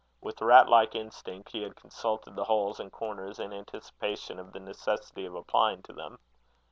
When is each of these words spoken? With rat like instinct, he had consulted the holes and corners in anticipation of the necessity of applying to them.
With 0.19 0.41
rat 0.41 0.67
like 0.67 0.95
instinct, 0.95 1.49
he 1.51 1.61
had 1.61 1.75
consulted 1.75 2.35
the 2.35 2.45
holes 2.45 2.79
and 2.79 2.91
corners 2.91 3.39
in 3.39 3.53
anticipation 3.53 4.39
of 4.39 4.51
the 4.51 4.59
necessity 4.59 5.25
of 5.27 5.35
applying 5.35 5.83
to 5.83 5.93
them. 5.93 6.17